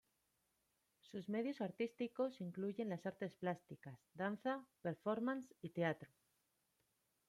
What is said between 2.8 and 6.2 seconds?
las artes plásticas, danza, performance y teatro.